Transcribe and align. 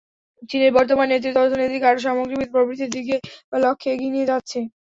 চীনের 0.49 0.71
বর্তমান 0.77 1.07
নেতৃত্ব 1.09 1.41
অর্থনীতিকে 1.41 1.89
আরও 1.89 2.03
সামগ্রিক 2.05 2.49
প্রবৃদ্ধির 2.53 3.19
লক্ষ্যে 3.61 3.89
এগিয়ে 3.93 4.13
নিয়ে 4.15 4.29
যাচ্ছে। 4.31 4.59